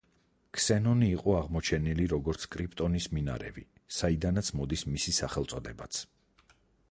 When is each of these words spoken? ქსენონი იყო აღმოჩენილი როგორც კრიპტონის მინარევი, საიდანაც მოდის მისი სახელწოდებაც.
ქსენონი 0.57 1.09
იყო 1.17 1.35
აღმოჩენილი 1.39 2.07
როგორც 2.13 2.47
კრიპტონის 2.55 3.09
მინარევი, 3.17 3.65
საიდანაც 3.99 4.51
მოდის 4.61 4.87
მისი 4.95 5.17
სახელწოდებაც. 5.21 6.03